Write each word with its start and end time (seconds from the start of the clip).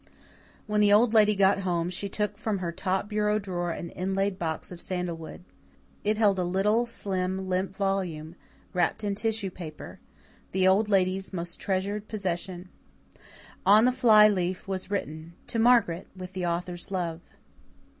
When 0.65 0.81
the 0.81 0.91
Old 0.91 1.13
Lady 1.13 1.35
got 1.35 1.59
home 1.59 1.91
she 1.91 2.09
took 2.09 2.35
from 2.35 2.57
her 2.57 2.71
top 2.71 3.07
bureau 3.07 3.37
drawer 3.37 3.69
an 3.69 3.91
inlaid 3.91 4.39
box 4.39 4.71
of 4.71 4.81
sandalwood. 4.81 5.43
It 6.03 6.17
held 6.17 6.39
a 6.39 6.43
little, 6.43 6.87
slim, 6.87 7.47
limp 7.47 7.75
volume, 7.75 8.33
wrapped 8.73 9.03
in 9.03 9.13
tissue 9.13 9.51
paper 9.51 9.99
the 10.53 10.67
Old 10.67 10.89
Lady's 10.89 11.31
most 11.31 11.59
treasured 11.59 12.07
possession. 12.07 12.69
On 13.63 13.85
the 13.85 13.91
fly 13.91 14.27
leaf 14.27 14.67
was 14.67 14.89
written, 14.89 15.33
"To 15.45 15.59
Margaret, 15.59 16.07
with 16.17 16.33
the 16.33 16.47
author's 16.47 16.89
love." 16.89 17.21